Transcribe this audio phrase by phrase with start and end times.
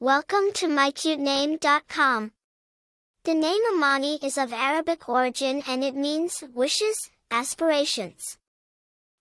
[0.00, 2.30] Welcome to mycutename.com.
[3.24, 8.38] The name Amani is of Arabic origin and it means wishes, aspirations.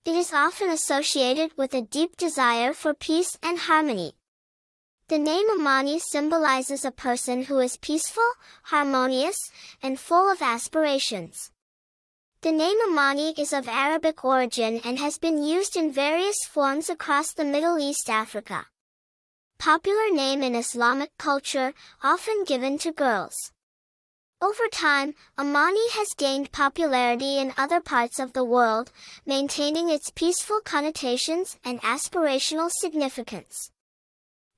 [0.06, 4.14] It is often associated with a deep desire for peace and harmony.
[5.08, 8.32] The name Amani symbolizes a person who is peaceful,
[8.66, 9.50] harmonious,
[9.82, 11.50] and full of aspirations.
[12.42, 17.34] The name Amani is of Arabic origin and has been used in various forms across
[17.34, 18.68] the Middle East Africa.
[19.60, 23.52] Popular name in Islamic culture, often given to girls.
[24.40, 28.92] Over time, Amani has gained popularity in other parts of the world,
[29.26, 33.72] maintaining its peaceful connotations and aspirational significance.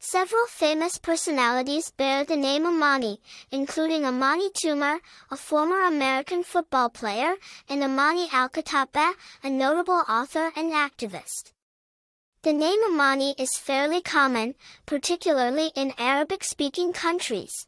[0.02, 3.21] Several famous personalities bear the name Amani,
[3.52, 4.99] including Amani Toomer,
[5.31, 7.35] a former American football player,
[7.70, 11.54] and Amani Al-Khattab, a notable author and activist.
[12.41, 17.67] The name Amani is fairly common, particularly in Arabic-speaking countries.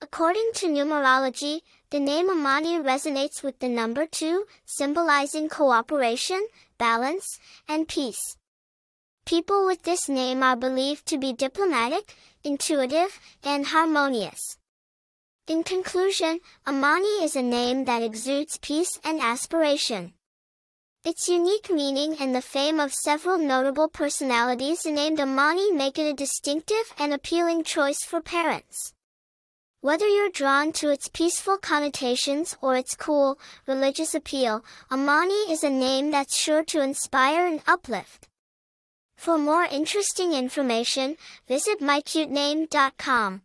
[0.00, 1.60] According to numerology,
[1.90, 6.46] the name Amani resonates with the number 2, symbolizing cooperation,
[6.78, 8.38] balance, and peace.
[9.26, 14.56] People with this name are believed to be diplomatic, intuitive, and harmonious.
[15.46, 20.14] In conclusion, Amani is a name that exudes peace and aspiration.
[21.06, 26.14] Its unique meaning and the fame of several notable personalities named Amani make it a
[26.14, 28.94] distinctive and appealing choice for parents.
[29.82, 35.68] Whether you're drawn to its peaceful connotations or its cool, religious appeal, Amani is a
[35.68, 38.26] name that's sure to inspire and uplift.
[39.18, 43.42] For more interesting information, visit mycutename.com.